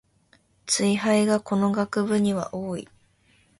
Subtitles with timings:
[0.65, 2.89] ツイ廃がこの学部には多い